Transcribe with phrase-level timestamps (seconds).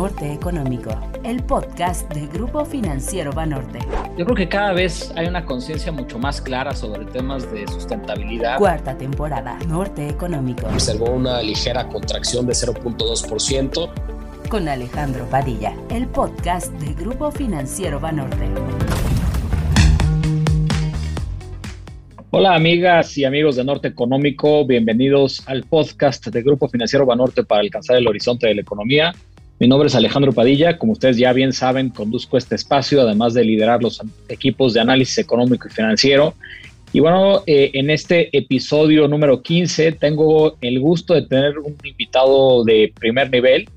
[0.00, 3.80] Norte Económico, el podcast del Grupo Financiero Banorte.
[4.16, 8.56] Yo creo que cada vez hay una conciencia mucho más clara sobre temas de sustentabilidad.
[8.56, 10.66] Cuarta temporada, Norte Económico.
[10.68, 13.90] Observó una ligera contracción de 0.2%.
[14.48, 18.48] Con Alejandro Padilla, el podcast del Grupo Financiero Banorte.
[22.30, 27.60] Hola amigas y amigos de Norte Económico, bienvenidos al podcast del Grupo Financiero Banorte para
[27.60, 29.12] alcanzar el horizonte de la economía.
[29.60, 33.44] Mi nombre es Alejandro Padilla, como ustedes ya bien saben, conduzco este espacio, además de
[33.44, 36.32] liderar los equipos de análisis económico y financiero.
[36.94, 42.64] Y bueno, eh, en este episodio número 15 tengo el gusto de tener un invitado
[42.64, 43.68] de primer nivel,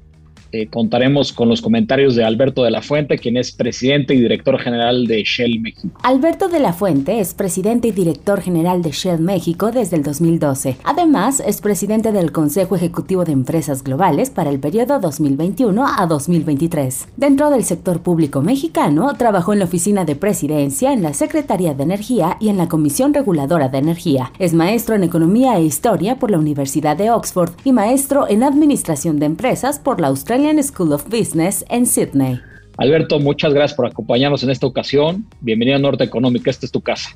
[0.53, 4.59] eh, contaremos con los comentarios de Alberto de la Fuente, quien es presidente y director
[4.59, 5.89] general de Shell México.
[6.03, 10.77] Alberto de la Fuente es presidente y director general de Shell México desde el 2012.
[10.84, 17.07] Además, es presidente del Consejo Ejecutivo de Empresas Globales para el periodo 2021 a 2023.
[17.17, 21.81] Dentro del sector público mexicano, trabajó en la Oficina de Presidencia, en la Secretaría de
[21.81, 24.31] Energía y en la Comisión Reguladora de Energía.
[24.37, 29.18] Es maestro en Economía e Historia por la Universidad de Oxford y maestro en Administración
[29.18, 32.41] de Empresas por la Australia School of Business en Sydney.
[32.77, 35.26] Alberto, muchas gracias por acompañarnos en esta ocasión.
[35.40, 37.16] Bienvenido a Norte Económica, esta es tu casa.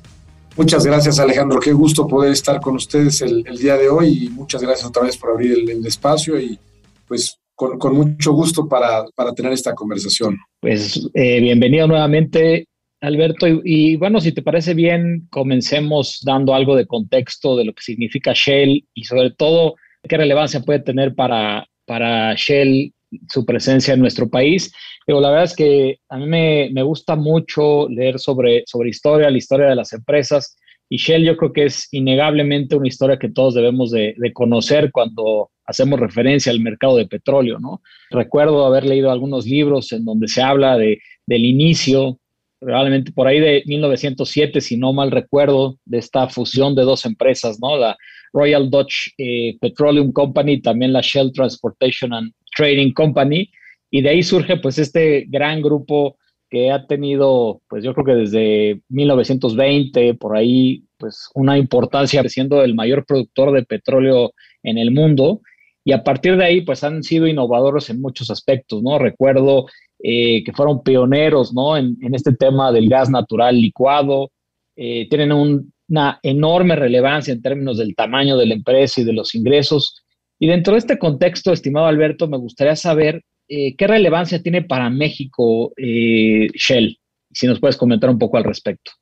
[0.56, 4.62] Muchas gracias Alejandro, qué gusto poder estar con ustedes el, día de hoy y muchas
[4.62, 6.58] gracias otra vez por abrir el, espacio y
[7.06, 9.04] pues con, mucho gusto para,
[9.36, 10.38] tener esta conversación.
[10.60, 12.66] Pues eh, bienvenido nuevamente
[13.02, 17.82] Alberto y, bueno, si te parece bien, comencemos dando algo de contexto de lo que
[17.82, 19.74] significa Shell y sobre todo
[20.08, 22.94] qué relevancia puede tener para, para Shell
[23.28, 24.72] su presencia en nuestro país.
[25.06, 29.38] Pero la verdad es que a mí me, gusta mucho leer sobre, sobre historia, la
[29.38, 30.56] historia de las empresas.
[30.88, 35.50] Y Shell yo creo que es innegablemente una historia que todos debemos de, conocer cuando
[35.66, 37.82] hacemos referencia al mercado de petróleo, ¿no?
[38.10, 42.18] Recuerdo haber leído algunos libros en donde se habla de, del inicio,
[42.58, 47.58] probablemente por ahí de 1907, si no mal recuerdo, de esta fusión de dos empresas,
[47.60, 47.76] ¿no?
[47.76, 47.96] La
[48.32, 53.48] Royal Dutch eh, Petroleum Company, también la Shell Transportation and Trading Company,
[53.90, 56.16] y de ahí surge pues este gran grupo
[56.50, 62.62] que ha tenido, pues yo creo que desde 1920, por ahí, pues una importancia siendo
[62.62, 64.32] el mayor productor de petróleo
[64.62, 65.42] en el mundo.
[65.84, 68.98] Y a partir de ahí, pues han sido innovadores en muchos aspectos, ¿no?
[68.98, 69.66] Recuerdo
[70.02, 71.76] eh, que fueron pioneros, ¿no?
[71.76, 74.30] En, este tema del gas natural licuado.
[74.76, 79.34] Eh, tienen una enorme relevancia en términos del tamaño de la empresa y de los
[79.34, 80.02] ingresos.
[80.38, 84.90] Y dentro de este contexto, estimado Alberto, me gustaría saber eh, qué relevancia tiene para
[84.90, 86.98] México eh, Shell,
[87.32, 88.92] si nos puedes comentar un poco al respecto.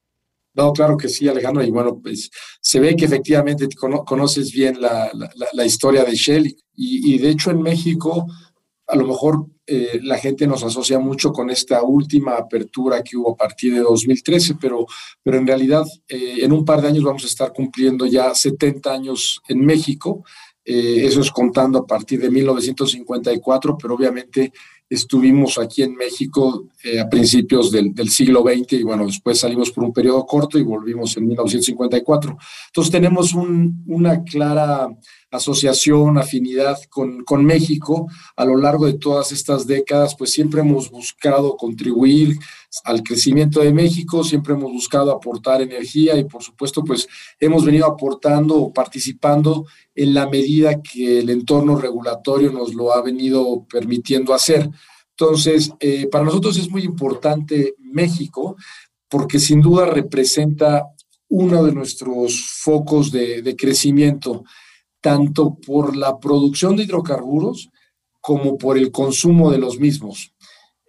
[0.55, 1.63] No, claro que sí, Alejandro.
[1.63, 2.31] Y bueno, pues
[2.61, 3.67] se ve que efectivamente
[4.07, 6.57] conoces bien la, historia de Shell.
[6.75, 8.27] Y, de hecho en México,
[8.87, 13.33] a lo mejor eh, la gente nos asocia mucho con esta última apertura que hubo
[13.33, 14.87] a partir de 2013, pero,
[15.23, 19.43] pero en realidad en un par de años vamos a estar cumpliendo ya 70 años
[19.49, 20.25] en México.
[20.69, 24.53] Eh, eso es contando a partir de 1954, pero obviamente
[24.91, 29.85] estuvimos aquí en México eh, a principios del, siglo XX y bueno, después salimos por
[29.85, 32.37] un periodo corto y volvimos en 1954.
[32.67, 34.89] Entonces tenemos una clara
[35.31, 40.91] asociación, afinidad con, con, México a lo largo de todas estas décadas, pues siempre hemos
[40.91, 42.39] buscado contribuir
[42.85, 47.09] al crecimiento de México, siempre hemos buscado aportar energía y por supuesto pues
[47.41, 53.03] hemos venido aportando o participando en la medida que el entorno regulatorio nos lo ha
[53.03, 54.69] venido permitiendo hacer.
[55.11, 58.57] Entonces, eh, para nosotros es muy importante México
[59.09, 60.85] porque sin duda representa
[61.29, 64.45] uno de nuestros focos de, de crecimiento
[65.07, 67.71] tanto por la producción de hidrocarburos
[68.21, 70.35] como por el consumo de los mismos.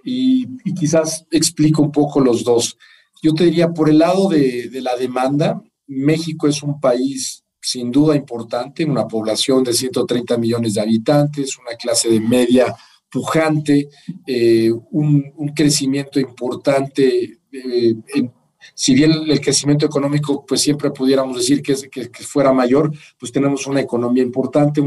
[0.04, 2.80] Y, quizás explico un poco los dos.
[3.22, 8.16] Yo te diría, por el lado de, la demanda, México es un país sin duda
[8.16, 12.76] importante, una población de 130 millones de habitantes, una clase de media
[13.12, 13.88] pujante,
[14.26, 18.34] eh, un, crecimiento importante eh, en
[18.74, 23.68] si bien el crecimiento económico, pues siempre pudiéramos decir que, que, fuera mayor, pues tenemos
[23.68, 24.82] una economía importante,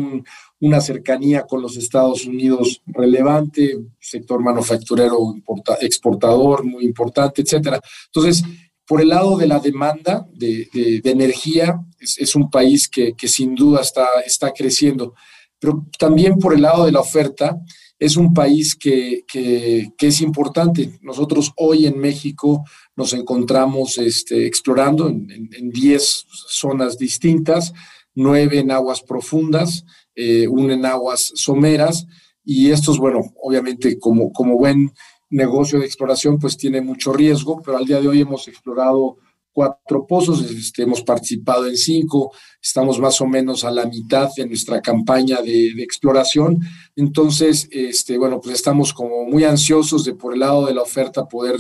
[0.61, 5.35] una cercanía con los Estados Unidos relevante, sector manufacturero
[5.81, 7.81] exportador muy importante, etcétera.
[8.07, 8.45] Entonces,
[8.87, 13.55] por el lado de la demanda de, de, energía, es, un país que, que, sin
[13.55, 15.15] duda está, está creciendo,
[15.61, 17.57] pero también por el lado de la oferta,
[18.01, 20.99] es un país que, que, es importante.
[21.03, 22.65] Nosotros hoy en México
[22.97, 27.75] nos encontramos este, explorando en 10 zonas distintas,
[28.15, 29.85] nueve en aguas profundas,
[30.17, 32.07] eh, en aguas someras,
[32.43, 34.93] Y estos, bueno, obviamente como, como buen
[35.29, 39.19] negocio de exploración, pues tiene mucho riesgo, pero al día de hoy hemos explorado
[39.53, 40.45] cuatro pozos,
[40.79, 42.33] hemos participado en cinco,
[42.63, 46.61] estamos más o menos a la mitad de nuestra campaña de, exploración.
[46.97, 51.27] Entonces, este, bueno, pues estamos como muy ansiosos de por el lado de la oferta
[51.27, 51.57] poder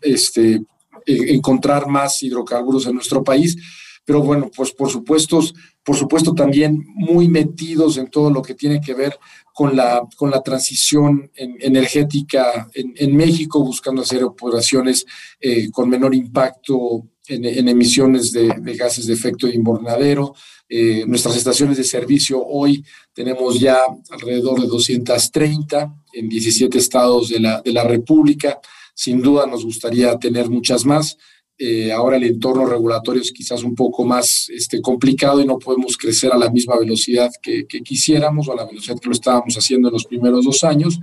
[0.00, 0.62] este,
[1.06, 3.56] e, encontrar más hidrocarburos en nuestro país.
[4.04, 5.40] Pero bueno, pues por supuesto,
[5.82, 9.18] por supuesto también muy metidos en todo lo que tiene que ver
[9.52, 15.04] con la, con la transición energética en, México, buscando hacer operaciones
[15.40, 20.34] eh, con menor impacto en, emisiones de, gases de efecto invernadero.
[20.68, 23.78] Eh, nuestras estaciones de servicio hoy tenemos ya
[24.10, 28.60] alrededor de 230 en 17 estados de la, de la República.
[28.94, 31.16] Sin duda nos gustaría tener muchas más.
[31.58, 35.96] Eh, ahora el entorno regulatorio es quizás un poco más este, complicado y no podemos
[35.96, 39.56] crecer a la misma velocidad que, que, quisiéramos o a la velocidad que lo estábamos
[39.56, 41.00] haciendo en los primeros dos años,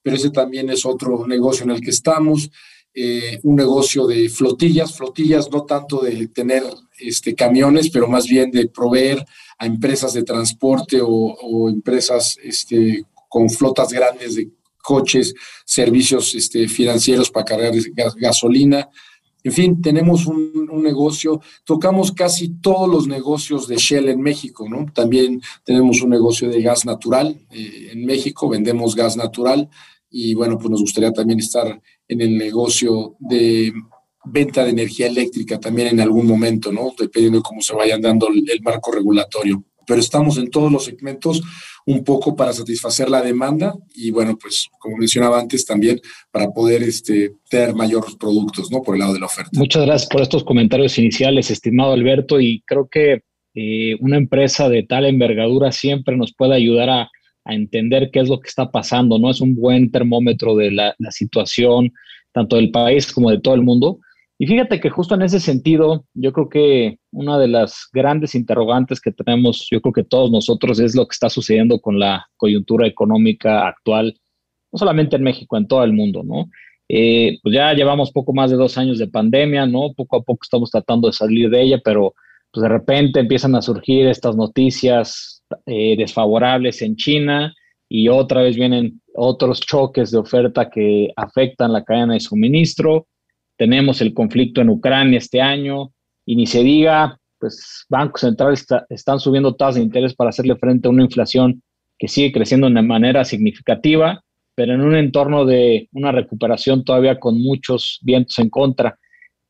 [0.00, 2.50] pero ese también es otro negocio en el que estamos.
[2.98, 6.62] Eh, un negocio de flotillas, flotillas no tanto de tener
[6.98, 9.22] este, camiones, pero más bien de proveer
[9.58, 14.48] a empresas de transporte o, empresas este, con flotas grandes de
[14.82, 15.34] coches,
[15.66, 17.74] servicios este, financieros para cargar
[18.16, 18.88] gasolina.
[19.44, 24.86] En fin, tenemos un, negocio, tocamos casi todos los negocios de Shell en México, ¿no?
[24.94, 29.68] También tenemos un negocio de gas natural eh, en México, vendemos gas natural
[30.10, 31.78] y bueno, pues nos gustaría también estar
[32.08, 33.72] en el negocio de
[34.26, 36.92] venta de energía eléctrica también en algún momento, ¿no?
[36.98, 39.64] Dependiendo de cómo se vayan dando el, marco regulatorio.
[39.86, 41.40] Pero estamos en todos los segmentos
[41.86, 46.00] un poco para satisfacer la demanda y bueno, pues como mencionaba antes también
[46.32, 48.82] para poder este, tener mayores productos, ¿no?
[48.82, 49.50] Por el lado de la oferta.
[49.52, 53.22] Muchas gracias por estos comentarios iniciales, estimado Alberto, y creo que
[53.54, 57.10] eh, una empresa de tal envergadura siempre nos puede ayudar a
[57.46, 59.30] a entender qué es lo que está pasando, ¿no?
[59.30, 61.92] Es un buen termómetro de la, situación,
[62.32, 64.00] tanto del país como de todo el mundo.
[64.38, 69.00] Y fíjate que justo en ese sentido, yo creo que una de las grandes interrogantes
[69.00, 72.86] que tenemos, yo creo que todos nosotros, es lo que está sucediendo con la coyuntura
[72.86, 74.18] económica actual,
[74.72, 76.50] no solamente en México, en todo el mundo, ¿no?
[76.88, 79.92] Eh, pues ya llevamos poco más de dos años de pandemia, ¿no?
[79.94, 82.14] Poco a poco estamos tratando de salir de ella, pero
[82.56, 87.54] pues de repente empiezan a surgir estas noticias eh, desfavorables en China
[87.86, 93.08] y otra vez vienen otros choques de oferta que afectan la cadena de suministro.
[93.58, 95.90] Tenemos el conflicto en Ucrania este año
[96.24, 100.88] y ni se diga, pues bancos centrales están subiendo tasas de interés para hacerle frente
[100.88, 101.62] a una inflación
[101.98, 104.24] que sigue creciendo de manera significativa,
[104.54, 108.98] pero en un entorno de una recuperación todavía con muchos vientos en contra.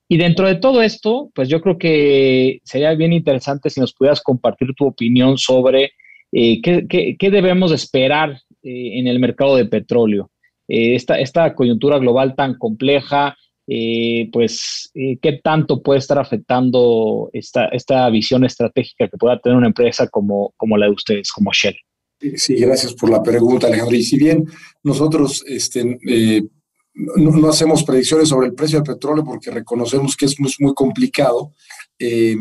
[0.08, 4.22] Y dentro de todo esto, pues yo creo que sería bien interesante si nos pudieras
[4.22, 5.92] compartir tu opinión sobre
[6.32, 10.30] eh, qué, debemos esperar eh, en el mercado de petróleo.
[10.68, 13.36] Eh, esta, coyuntura global tan compleja,
[14.32, 20.54] pues, ¿qué tanto puede estar afectando esta, visión estratégica que pueda tener una empresa como,
[20.56, 21.76] como la de ustedes, como Shell?
[22.36, 23.96] Sí, gracias por la pregunta, Alejandro.
[23.96, 24.44] Y si bien
[24.84, 25.98] nosotros este,
[26.96, 31.52] no, hacemos predicciones sobre el precio del petróleo porque reconocemos que es muy, muy complicado.
[31.98, 32.36] Eh,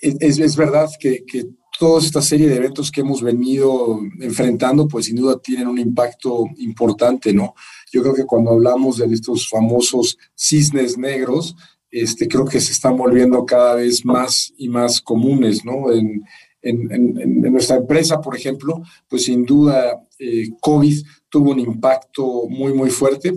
[0.00, 1.46] es, es, verdad que, que,
[1.78, 6.46] toda esta serie de eventos que hemos venido enfrentando, pues sin duda tienen un impacto
[6.56, 7.54] importante, ¿no?
[7.92, 11.54] Yo creo que cuando hablamos de estos famosos cisnes negros,
[11.90, 15.92] este, creo que se están volviendo cada vez más y más comunes, ¿no?
[15.92, 16.24] En,
[16.62, 21.04] en, en, nuestra empresa, por ejemplo, pues sin duda eh, COVID
[21.36, 23.34] tuvo un impacto muy, muy fuerte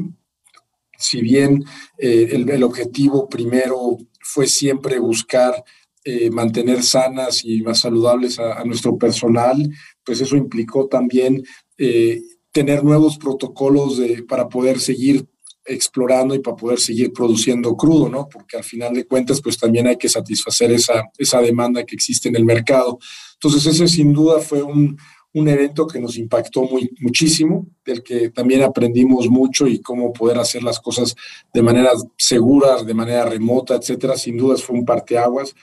[0.98, 1.66] si bien
[1.98, 5.64] eh, el, objetivo primero fue siempre buscar
[6.06, 9.58] eh, mantener sanas y más saludables a, nuestro personal,
[10.06, 11.44] pues eso implicó también
[11.78, 12.22] eh,
[12.54, 15.26] tener nuevos protocolos para poder seguir
[15.66, 18.28] explorando y para poder seguir produciendo crudo, ¿no?
[18.28, 22.30] Porque al final de cuentas, pues también hay que satisfacer esa, esa demanda que existe
[22.30, 22.98] en el mercado.
[23.36, 24.98] Entonces, ese sin duda fue un,
[25.34, 30.40] un evento que nos impactó muy, muchísimo, del que también aprendimos mucho y cómo poder
[30.40, 31.16] hacer las cosas
[31.54, 34.18] de manera segura, de manera remota, etcétera.
[34.18, 35.54] Sin dudas fue un parteaguas.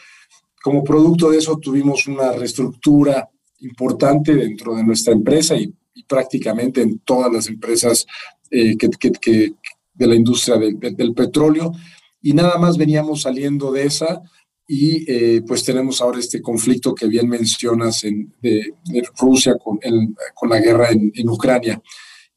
[0.62, 3.28] Como producto de eso tuvimos una reestructura
[3.60, 5.72] importante dentro de nuestra empresa y,
[6.06, 8.06] prácticamente en todas las empresas
[8.50, 8.90] eh, que,
[9.94, 11.72] de la industria del petróleo.
[12.22, 14.22] Y nada más veníamos saliendo de esa
[14.66, 18.72] y eh, pues tenemos ahora este conflicto que bien mencionas en, de,
[19.18, 19.78] Rusia con,
[20.34, 21.80] con, la guerra en, en Ucrania.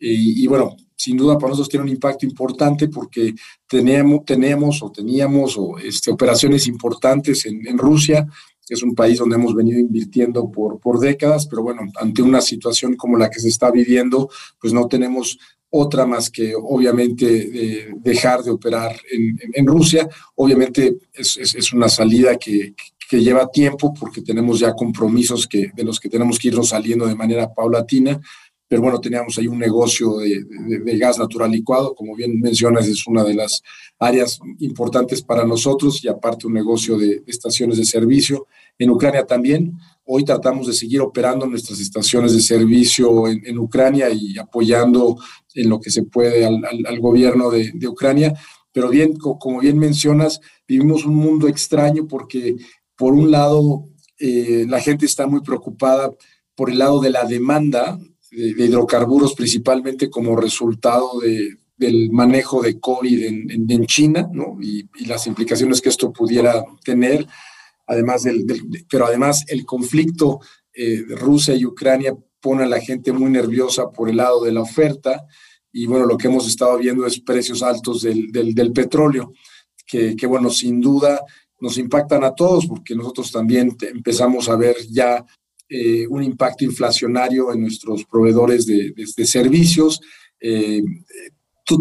[0.01, 3.33] Y, bueno, sin duda para nosotros tiene un impacto importante porque
[3.67, 8.25] tenemos, tenemos o teníamos o, este, operaciones importantes en, en Rusia
[8.73, 12.95] es un país donde hemos venido invirtiendo por, por décadas, pero bueno, ante una situación
[12.95, 15.39] como la que se está viviendo, pues no tenemos
[15.71, 20.09] otra más que obviamente dejar de operar en, Rusia.
[20.35, 22.73] Obviamente es, una salida que,
[23.09, 27.05] que, lleva tiempo porque tenemos ya compromisos que, de los que tenemos que irnos saliendo
[27.05, 28.19] de manera paulatina,
[28.69, 30.45] pero bueno, teníamos ahí un negocio de,
[30.99, 33.63] gas natural licuado, como bien mencionas, es una de las
[33.97, 38.45] áreas importantes para nosotros y aparte un negocio de, estaciones de servicio.
[38.77, 39.73] En Ucrania también,
[40.05, 45.17] hoy tratamos de seguir operando nuestras estaciones de servicio en, Ucrania y apoyando
[45.55, 48.35] en lo que se puede al, gobierno de, Ucrania,
[48.71, 52.55] pero bien, como bien mencionas, vivimos un mundo extraño porque
[52.95, 53.85] por un lado
[54.19, 56.13] eh, la gente está muy preocupada
[56.53, 57.97] por el lado de la demanda
[58.31, 64.57] de, hidrocarburos principalmente como resultado de, del manejo de COVID en, China, ¿no?
[64.61, 67.25] Y, las implicaciones que esto pudiera tener,
[67.87, 68.45] además del,
[68.89, 70.39] pero además el conflicto
[70.73, 74.61] eh, Rusia y Ucrania pone a la gente muy nerviosa por el lado de la
[74.61, 75.25] oferta
[75.71, 79.33] y bueno, lo que hemos estado viendo es precios altos del, del, petróleo,
[79.85, 81.21] que, que, bueno, sin duda
[81.59, 85.25] nos impactan a todos porque nosotros también empezamos a ver ya
[85.71, 88.91] eh, un impacto inflacionario en nuestros proveedores de,
[89.23, 90.01] servicios.
[90.41, 90.81] Eh,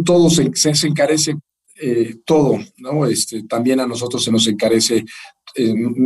[0.04, 1.36] todo se, se encarece,
[1.80, 3.06] eh, todo, ¿no?
[3.06, 5.06] Este, también a nosotros se nos encarece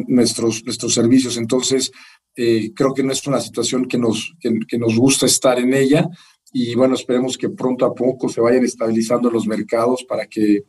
[0.06, 1.36] nuestros, nuestros servicios.
[1.36, 1.90] Entonces,
[2.32, 6.08] creo que no es una situación que nos, que, nos gusta estar en ella
[6.52, 10.62] y bueno, esperemos que pronto a poco se vayan estabilizando los mercados para que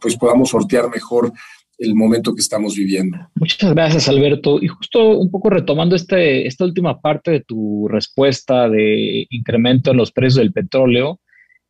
[0.00, 1.32] pues podamos sortear mejor
[1.78, 3.18] el momento que estamos viviendo.
[3.34, 4.58] Muchas gracias, Alberto.
[4.62, 9.98] Y justo un poco retomando este, esta última parte de tu respuesta de incremento en
[9.98, 11.20] los precios del petróleo,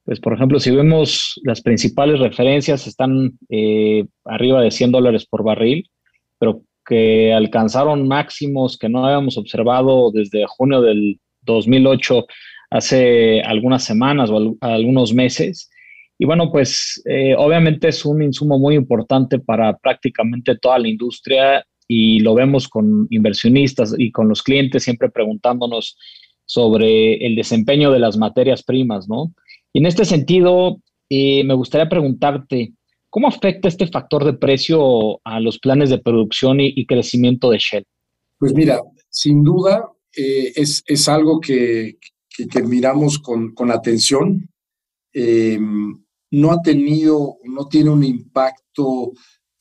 [0.05, 5.43] pues por ejemplo, si vemos las principales referencias están eh, arriba de 100 dólares por
[5.43, 5.91] barril,
[6.39, 12.25] pero que alcanzaron máximos que no habíamos observado desde junio del 2008,
[12.71, 15.71] hace algunas semanas o algunos meses.
[16.19, 21.65] Y bueno, pues eh, obviamente es un insumo muy importante para prácticamente toda la industria
[21.89, 25.97] y lo vemos con inversionistas y con los clientes siempre preguntándonos
[26.47, 29.35] sobre el desempeño de las materias primas, ¿no?
[29.73, 30.81] Y en este sentido,
[31.11, 32.73] eh, me gustaría preguntarte,
[33.11, 37.85] ¿cómo afecta este factor de precio a los planes de producción y, crecimiento de Shell?
[38.39, 38.81] Pues mira,
[39.11, 39.85] sin duda
[40.17, 41.99] eh, es, es, algo que,
[42.31, 44.49] que, miramos con, con atención
[46.37, 49.13] no ha tenido, no tiene un impacto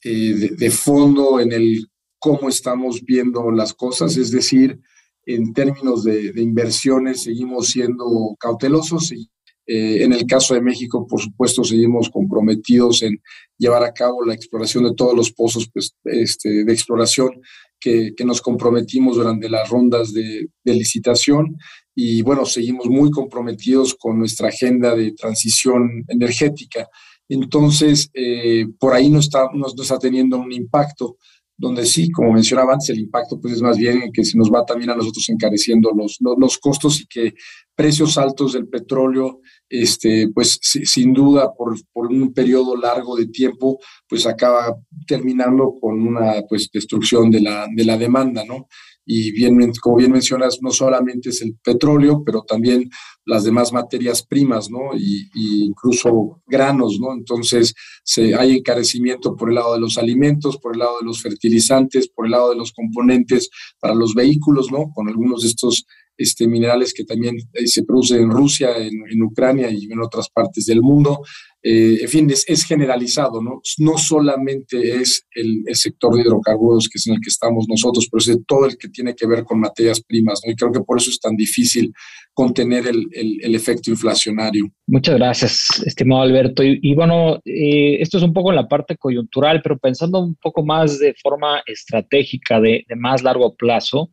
[0.04, 1.88] eh, de, fondo en el
[2.20, 4.82] cómo estamos viendo las cosas, es decir,
[5.26, 9.30] en términos de, inversiones seguimos siendo cautelosos y
[9.68, 13.22] eh, en el caso de México, por supuesto, seguimos comprometidos en
[13.58, 17.42] llevar a cabo la exploración de todos los pozos pues, este, de exploración
[17.80, 21.58] que, nos comprometimos durante las rondas de, de licitación
[21.96, 26.90] y bueno, seguimos muy comprometidos con nuestra agenda de transición energética.
[27.30, 31.18] Entonces, eh, por ahí no está, no, está teniendo un impacto,
[31.58, 34.66] donde sí, como mencionaba antes, el impacto pues es más bien que se nos va
[34.66, 37.34] también a nosotros encareciendo los, los, costos y que
[37.74, 43.80] precios altos del petróleo, este, pues sin duda por, por, un periodo largo de tiempo,
[44.08, 44.76] pues acaba
[45.08, 48.68] terminando con una pues destrucción de la, de la demanda, ¿no?
[49.06, 52.90] Y bien, como bien mencionas, no solamente es el petróleo, pero también
[53.26, 54.96] las demás materias primas, ¿no?
[54.98, 55.30] Y,
[55.66, 57.14] incluso granos, ¿no?
[57.14, 61.22] Entonces, se, hay encarecimiento por el lado de los alimentos, por el lado de los
[61.22, 64.92] fertilizantes, por el lado de los componentes para los vehículos, ¿no?
[64.94, 65.86] Con algunos de estos
[66.18, 70.66] este, minerales que también eh, se producen en Rusia, en, Ucrania y en otras partes
[70.66, 71.22] del mundo.
[71.68, 73.60] Eh, en fin, es, generalizado, ¿no?
[73.80, 78.20] No solamente es el, sector de hidrocarburos que es en el que estamos nosotros, pero
[78.20, 80.52] es de todo el que tiene que ver con materias primas, ¿no?
[80.52, 81.92] Y creo que por eso es tan difícil
[82.36, 84.66] contener el, efecto inflacionario.
[84.86, 86.62] Muchas gracias, estimado Alberto.
[86.64, 90.64] Y, bueno, eh, esto es un poco en la parte coyuntural, pero pensando un poco
[90.64, 94.12] más de forma estratégica, de, de más largo plazo,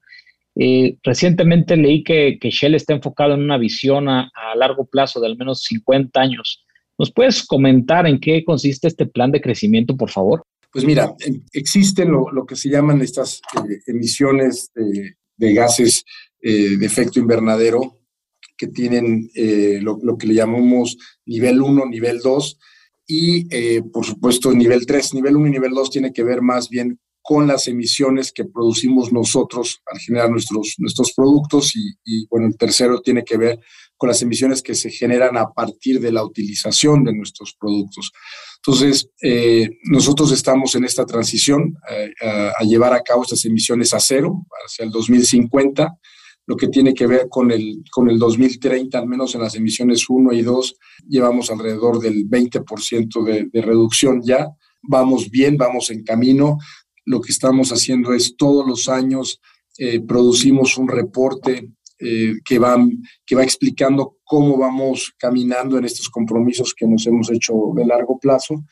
[0.55, 5.37] eh, recientemente leí que, Shell está enfocado en una visión a, largo plazo de al
[5.37, 6.65] menos 50 años.
[6.99, 10.45] ¿Nos puedes comentar en qué consiste este plan de crecimiento, por favor?
[10.71, 11.15] Pues mira,
[11.53, 16.05] existen lo, que se llaman estas eh, emisiones de, gases
[16.41, 17.99] eh, de efecto invernadero
[18.57, 19.29] que tienen
[19.81, 22.59] lo, lo, que le llamamos nivel 1, nivel 2
[23.09, 25.15] y por supuesto nivel 3.
[25.15, 29.13] Nivel 1 y nivel 2 tiene que ver más bien con las emisiones que producimos
[29.13, 33.61] nosotros al generar nuestros, nuestros productos y, bueno, el tercero tiene que ver
[33.97, 38.11] con las emisiones que se generan a partir de la utilización de nuestros productos.
[38.57, 42.13] Entonces, eh, nosotros estamos en esta transición eh,
[42.59, 45.97] a, llevar a cabo estas emisiones a cero hacia el 2050,
[46.47, 50.07] lo que tiene que ver con el, con el 2030, al menos en las emisiones
[50.09, 50.75] 1 y 2,
[51.09, 54.49] llevamos alrededor del 20% de, de reducción ya.
[54.85, 56.59] Vamos bien, vamos en camino.
[57.05, 59.41] Lo que estamos haciendo es todos los años
[59.79, 62.77] eh, producimos un reporte eh, que, va,
[63.25, 68.19] que va explicando cómo vamos caminando en estos compromisos que nos hemos hecho de largo
[68.19, 68.65] plazo.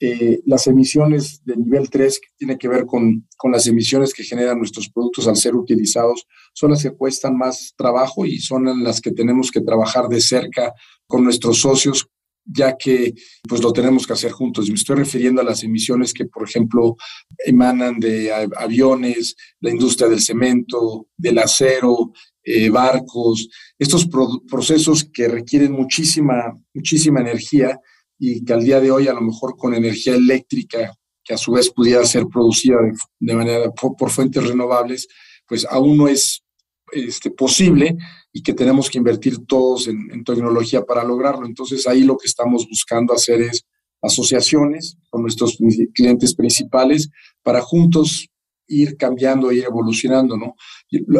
[0.00, 4.24] Eh, las emisiones de nivel 3, que tiene que ver con, con, las emisiones que
[4.24, 9.00] generan nuestros productos al ser utilizados, son las que cuestan más trabajo y son las
[9.00, 10.74] que tenemos que trabajar de cerca
[11.06, 12.08] con nuestros socios
[12.44, 13.14] ya que
[13.48, 14.68] pues lo tenemos que hacer juntos.
[14.68, 16.96] Me estoy refiriendo a las emisiones que, por ejemplo,
[17.38, 23.48] emanan de aviones, la industria del cemento, del acero, eh, barcos,
[23.78, 24.06] estos
[24.46, 27.80] procesos que requieren muchísima, muchísima energía
[28.18, 31.52] y que al día de hoy a lo mejor con energía eléctrica, que a su
[31.52, 32.76] vez pudiera ser producida
[33.18, 35.08] de, manera por, fuentes renovables,
[35.48, 36.43] pues aún no es
[36.92, 37.96] este, posible
[38.32, 41.46] y que tenemos que invertir todos en, tecnología para lograrlo.
[41.46, 43.66] Entonces ahí lo que estamos buscando hacer es
[44.02, 45.58] asociaciones con nuestros
[45.94, 47.08] clientes principales
[47.42, 48.28] para juntos
[48.66, 50.54] ir cambiando, ir evolucionando, ¿no?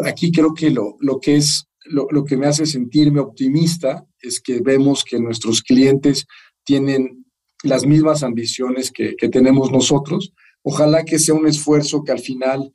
[0.05, 4.39] Aquí creo que lo, lo que es, lo, lo, que me hace sentirme optimista es
[4.39, 6.25] que vemos que nuestros clientes
[6.63, 7.25] tienen
[7.63, 10.33] las mismas ambiciones que tenemos nosotros.
[10.63, 12.71] Ojalá que sea un esfuerzo que al final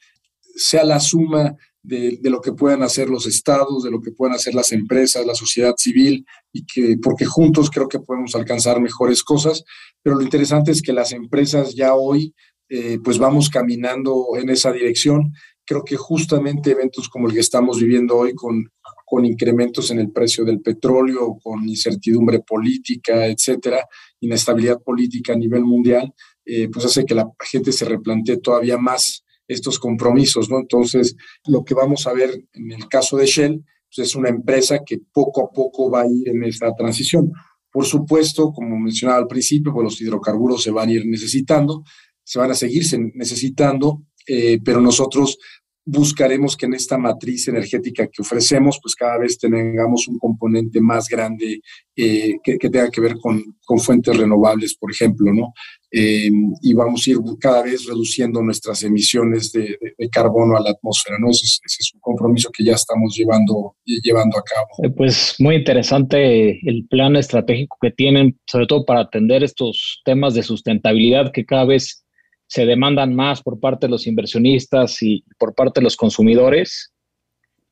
[0.57, 4.55] sea la suma de, lo que puedan hacer los estados, de lo que puedan hacer
[4.55, 9.65] las empresas, la sociedad civil, y que porque juntos creo que podemos alcanzar mejores cosas.
[10.03, 12.35] Pero lo interesante es que las empresas ya hoy
[12.69, 15.33] eh, pues vamos caminando en esa dirección.
[15.65, 18.71] Creo que justamente eventos como el que estamos viviendo hoy con,
[19.05, 23.89] con incrementos en el precio del petróleo, con incertidumbre política, etcétera,
[24.21, 29.25] inestabilidad política a nivel mundial, eh, pues hace que la gente se replantee todavía más
[29.51, 30.59] estos compromisos, ¿no?
[30.59, 31.17] Entonces,
[31.47, 33.65] lo que vamos a ver en el caso de Shell,
[33.95, 37.33] pues es una empresa que poco a poco va a ir en esta transición.
[37.73, 41.83] Por supuesto, como mencionaba al principio, pues los hidrocarburos se van a ir necesitando,
[42.23, 45.39] se van a seguir necesitando, eh, pero nosotros
[45.85, 51.09] buscaremos que en esta matriz energética que ofrecemos, pues cada vez tengamos un componente más
[51.09, 51.61] grande
[51.97, 55.53] eh, que, tenga que ver con, con, fuentes renovables, por ejemplo, ¿no?
[55.93, 56.31] Eh,
[56.63, 59.77] y vamos a ir cada vez reduciendo nuestras emisiones de,
[60.11, 61.31] carbono a la atmósfera, ¿no?
[61.31, 64.95] Ese es, un compromiso que ya estamos llevando, llevando a cabo.
[64.95, 70.45] Pues muy interesante el plan estratégico que tienen, sobre todo para atender estos temas de
[70.45, 72.05] sustentabilidad que cada vez
[72.47, 76.93] se demandan más por parte de los inversionistas y por parte de los consumidores.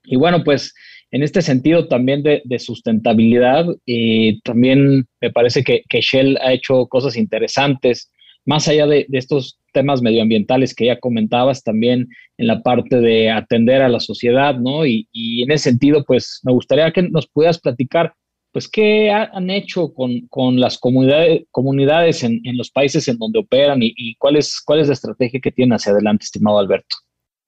[0.05, 0.73] Y bueno, pues
[1.11, 7.17] en este sentido también de, sustentabilidad, eh, también me parece que, Shell ha hecho cosas
[7.17, 8.11] interesantes,
[8.45, 13.83] más allá de, estos temas medioambientales que ya comentabas, también en la parte de atender
[13.83, 14.87] a la sociedad, ¿no?
[14.87, 18.13] Y, y en ese sentido, pues me gustaría que nos pudieras platicar
[18.59, 24.17] pues, ¿qué han hecho con, las comunidades, comunidades en, los países en donde operan y,
[24.17, 26.97] cuál, es, cuál es la estrategia que tienen hacia adelante, estimado Alberto?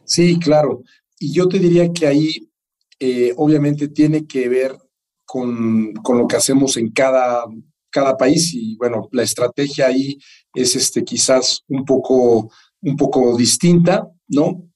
[0.05, 0.85] Sí, claro.
[1.18, 2.49] Y yo te diría que ahí
[3.00, 4.78] eh, obviamente tiene que ver
[5.24, 7.44] con, lo que hacemos en cada,
[7.90, 10.18] cada país y bueno, la estrategia ahí
[10.54, 14.68] es este, quizás un poco, un poco distinta, ¿no?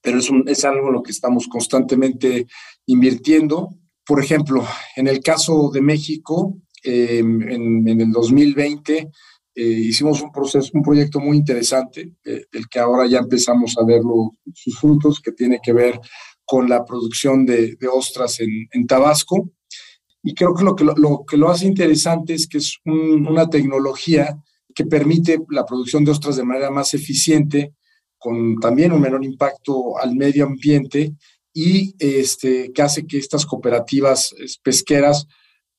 [0.00, 2.46] Pero es, es algo en lo que estamos constantemente
[2.86, 3.70] invirtiendo
[4.06, 4.64] por ejemplo,
[4.94, 7.42] en el caso de México, em,
[7.88, 9.10] en, el 2020
[9.52, 13.84] eh, hicimos un proceso, un proyecto muy interesante, eh, del que ahora ya empezamos a
[13.84, 14.02] ver
[14.54, 15.98] sus frutos, que tiene que ver
[16.46, 19.50] con la producción de, ostras en, Tabasco.
[20.22, 24.42] Y creo que lo que lo, que lo hace interesante es que es una tecnología
[24.74, 27.74] que permite la producción de ostras de manera más eficiente,
[28.18, 31.14] con también un menor impacto al medio ambiente
[31.52, 35.26] y este, que hace que estas cooperativas pesqueras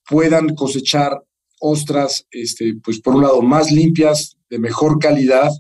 [0.08, 1.22] puedan cosechar
[1.60, 5.52] ostras, este, pues por un lado, más limpias, de mejor calidad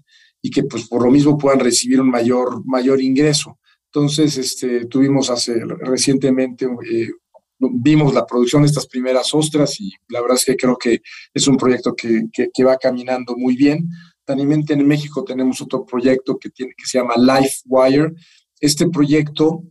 [0.41, 3.59] y que pues por lo mismo puedan recibir un mayor, mayor ingreso.
[3.97, 7.09] Entonces, este, tuvimos hace recientemente, eh,
[7.57, 11.01] vimos la producción de estas primeras ostras y la verdad es que creo que
[11.33, 13.89] es un proyecto que, que, va caminando muy bien.
[14.23, 18.13] También en México tenemos otro proyecto que, tiene, que se llama LifeWire.
[18.59, 19.63] Este proyecto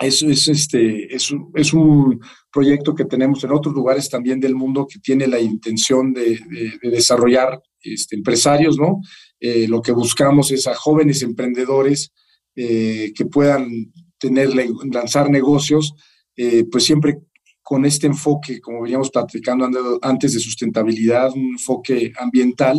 [0.00, 2.18] es, es, este, es, es un
[2.50, 6.40] proyecto que tenemos en otros lugares también del mundo que tiene la intención de,
[6.82, 9.02] desarrollar este, empresarios, ¿no?
[9.38, 12.10] Eh, lo que buscamos es a jóvenes emprendedores
[12.56, 14.50] eh, que puedan tener,
[14.90, 15.94] lanzar negocios,
[16.36, 17.18] eh, pues siempre
[17.62, 19.68] con este enfoque, como veníamos platicando
[20.00, 22.78] antes de sustentabilidad, un enfoque ambiental.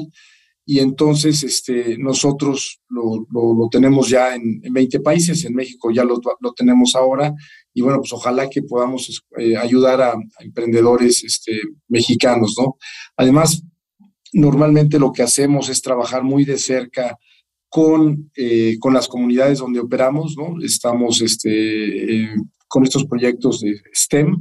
[0.65, 6.03] Y entonces este, nosotros lo, lo, tenemos ya en, en, 20 países, en México ya
[6.03, 7.33] lo, lo, tenemos ahora.
[7.73, 12.77] Y bueno, pues ojalá que podamos eh, ayudar a, a, emprendedores este, mexicanos, ¿no?
[13.15, 13.63] Además,
[14.33, 17.17] normalmente lo que hacemos es trabajar muy de cerca
[17.77, 20.59] con, eh, con las comunidades donde operamos, ¿no?
[20.65, 22.35] Estamos este, eh,
[22.67, 24.35] con estos proyectos de STEM.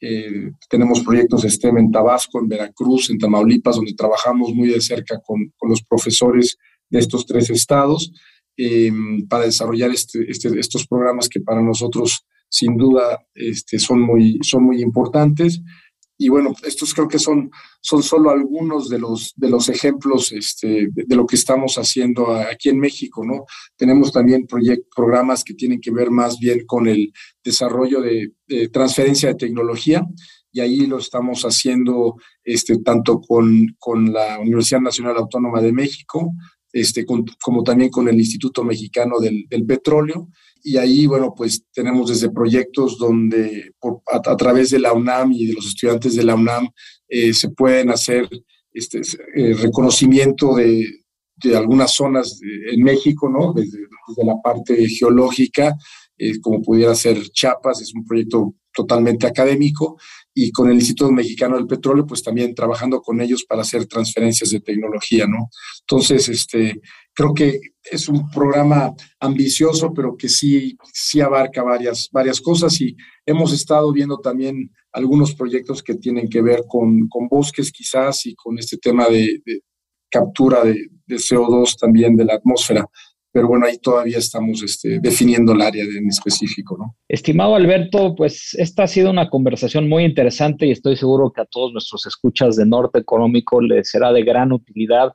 [0.00, 4.80] Eh, tenemos proyectos de STEM en Tabasco, en Veracruz, en Tamaulipas, donde trabajamos muy de
[4.80, 6.56] cerca con, con los profesores
[6.90, 8.12] de estos tres estados
[9.28, 14.64] para desarrollar este, este, estos programas que para nosotros sin duda este, son, muy, son
[14.64, 15.62] muy importantes.
[16.18, 20.88] Y bueno, estos creo que son, son solo algunos de los, de los ejemplos este,
[20.92, 23.44] de, lo que estamos haciendo aquí en México, ¿no?
[23.76, 28.32] Tenemos también programas que tienen que ver más bien con el desarrollo de,
[28.70, 30.06] transferencia de tecnología
[30.52, 36.34] y ahí lo estamos haciendo este, tanto con, con la Universidad Nacional Autónoma de México,
[36.72, 40.28] este, como también con el Instituto Mexicano del, del Petróleo
[40.64, 43.72] y ahí, bueno, pues tenemos desde proyectos donde
[44.12, 46.68] a, través de la UNAM y de los estudiantes de la UNAM
[47.08, 48.28] eh, se pueden hacer
[48.72, 49.00] este
[49.34, 50.86] eh, reconocimiento de,
[51.36, 53.52] de, algunas zonas en México, ¿no?
[53.52, 55.74] Desde, desde la parte geológica,
[56.16, 59.98] eh, como pudiera ser Chiapas, es un proyecto totalmente académico,
[60.34, 64.50] y con el Instituto Mexicano del Petróleo, pues también trabajando con ellos para hacer transferencias
[64.50, 65.50] de tecnología, ¿no?
[65.80, 66.80] Entonces, este,
[67.12, 72.96] creo que es un programa ambicioso, pero que sí, sí abarca varias, varias cosas y
[73.26, 78.34] hemos estado viendo también algunos proyectos que tienen que ver con, con bosques quizás y
[78.34, 79.42] con este tema de,
[80.10, 82.86] captura de, de, CO2 también de la atmósfera.
[83.32, 86.96] Pero bueno, ahí todavía estamos este, definiendo el área en específico, ¿no?
[87.08, 91.46] Estimado Alberto, pues esta ha sido una conversación muy interesante y estoy seguro que a
[91.46, 95.12] todos nuestros escuchas de Norte Económico les será de gran utilidad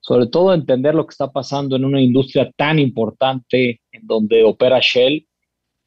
[0.00, 4.80] sobre todo entender lo que está pasando en una industria tan importante en donde opera
[4.80, 5.26] Shell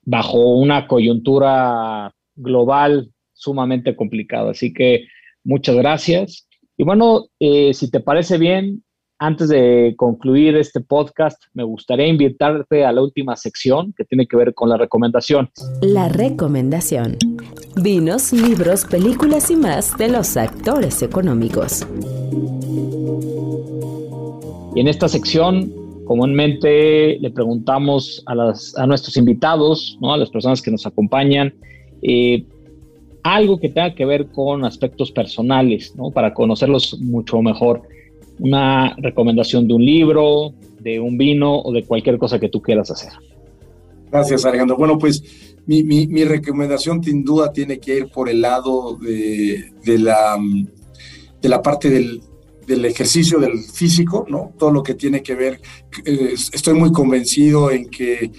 [0.04, 4.52] bajo una coyuntura global sumamente complicada.
[4.52, 5.08] Así que
[5.44, 6.48] muchas gracias.
[6.78, 8.84] Y bueno, eh, si te parece bien,
[9.22, 14.36] antes de concluir este podcast, me gustaría invitarte a la última sección que tiene que
[14.36, 15.48] ver con la recomendación.
[15.80, 17.18] La recomendación.
[17.80, 21.86] Vinos, libros, películas y más de los actores económicos.
[24.76, 25.72] Y en esta sección,
[26.06, 30.16] comúnmente le preguntamos a, las, a nuestros invitados, ¿no?
[30.16, 31.54] a las personas que nos acompañan,
[32.02, 32.44] eh,
[33.22, 36.10] algo que tenga que ver con aspectos personales, ¿no?
[36.10, 37.84] para conocerlos mucho mejor.
[38.42, 42.92] Una recomendación de un libro, de un vino o de cualquier cosa que tú quieras
[42.92, 43.14] hacer.
[44.12, 44.76] Gracias, Alejandro.
[44.76, 45.24] Bueno, pues
[45.66, 50.38] mi, mi, recomendación sin duda tiene que ir por el lado de, de la,
[51.42, 52.22] de la parte del,
[52.68, 54.54] del ejercicio del físico, ¿no?
[54.58, 55.62] Todo lo que tiene que ver,
[56.06, 58.32] eh, estoy muy convencido en que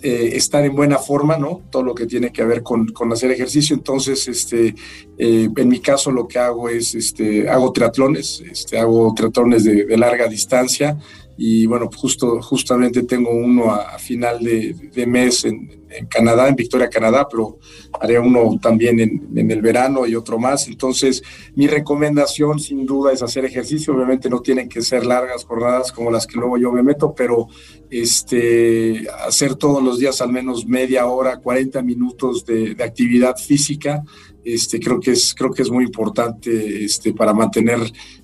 [0.00, 1.62] eh, estar en buena forma, ¿no?
[1.70, 3.74] Todo lo que tiene que ver con, con hacer ejercicio.
[3.74, 4.74] Entonces, este,
[5.18, 9.84] eh, en mi caso lo que hago es, este, hago triatlones, este, hago triatlones de,
[9.84, 10.96] de larga distancia
[11.40, 16.56] y bueno, justo, justamente tengo uno a, final de, de mes en, en, Canadá, en
[16.56, 17.60] Victoria, Canadá, pero
[18.00, 20.66] haré uno también en, en, el verano y otro más.
[20.66, 21.22] Entonces,
[21.54, 23.94] mi recomendación sin duda es hacer ejercicio.
[23.94, 27.46] Obviamente no tienen que ser largas jornadas como las que luego yo me meto, pero
[27.88, 34.02] este, hacer todos los días al menos media hora, 40 minutos de, de actividad física
[34.44, 37.78] este, creo, que es, creo que es muy importante este, para mantener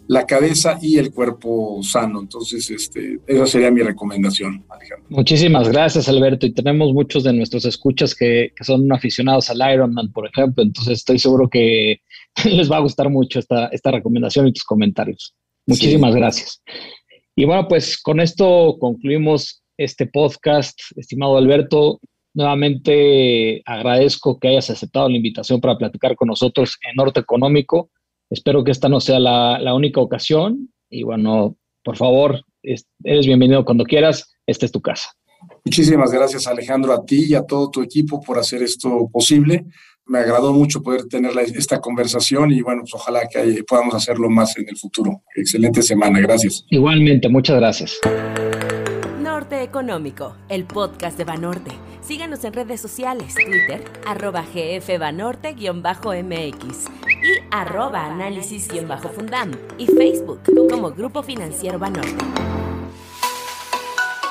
[0.06, 2.20] la cabeza y el cuerpo sano.
[2.20, 5.06] Entonces, este, esa sería mi recomendación, Alejandro.
[5.08, 6.46] Muchísimas gracias, Alberto.
[6.46, 10.62] Y tenemos muchos de nuestros escuchas que, que son aficionados al Ironman, por ejemplo.
[10.62, 12.00] Entonces, estoy seguro que
[12.44, 15.34] les va a gustar mucho esta, esta recomendación y tus comentarios.
[15.66, 16.18] Muchísimas sí.
[16.18, 16.62] gracias.
[17.36, 22.00] Y bueno, pues con esto concluimos este podcast, estimado Alberto.
[22.34, 27.90] Nuevamente agradezco que hayas aceptado la invitación para platicar con nosotros en Norte Económico.
[28.28, 30.70] Espero que esta no sea la, la única ocasión.
[30.90, 34.34] Y bueno, por favor, es, eres bienvenido cuando quieras.
[34.46, 35.10] Esta es tu casa.
[35.64, 39.64] Muchísimas gracias, Alejandro, a ti y a todo tu equipo por hacer esto posible.
[40.06, 43.94] Me agradó mucho poder tener la, esta conversación y bueno, pues ojalá que hay, podamos
[43.94, 45.22] hacerlo más en el futuro.
[45.34, 46.66] Excelente semana, gracias.
[46.70, 47.98] Igualmente, muchas gracias.
[49.44, 51.70] Norte Económico, el podcast de Banorte.
[52.00, 56.88] Síganos en redes sociales, Twitter, arroba gfbanorte-mx
[57.22, 62.24] y arroba análisis-fundam y Facebook como Grupo Financiero Banorte.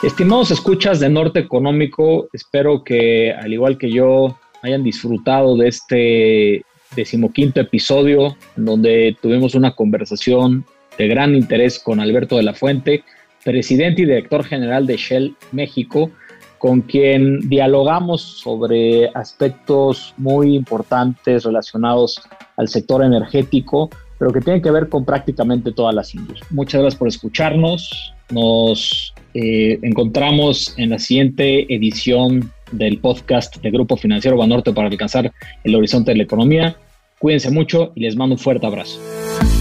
[0.01, 6.65] Estimados escuchas de Norte Económico, espero que al igual que yo hayan disfrutado de este
[6.95, 10.65] decimoquinto episodio, en donde tuvimos una conversación
[10.97, 13.03] de gran interés con Alberto de la Fuente,
[13.43, 16.11] presidente y director general de Shell México,
[16.57, 22.21] con quien dialogamos sobre aspectos muy importantes relacionados
[22.55, 26.49] al sector energético, pero que tienen que ver con prácticamente todas las industrias.
[26.51, 28.13] Muchas gracias por escucharnos.
[28.31, 35.31] Nos eh, encontramos en la siguiente edición del podcast de Grupo Financiero Banorte para alcanzar
[35.63, 36.77] el horizonte de la economía.
[37.19, 38.99] Cuídense mucho y les mando un fuerte abrazo.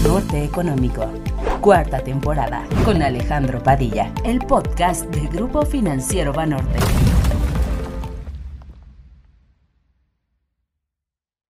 [0.03, 1.05] Norte Económico,
[1.63, 7.12] cuarta temporada, con Alejandro Padilla, el podcast de Grupo Financiero Banorte.